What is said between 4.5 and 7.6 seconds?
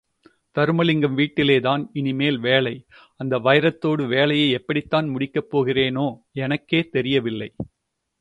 எப்படித்தான் முடிக்கப் போகிறேனோ, எனக்கே தெரியவில்லை!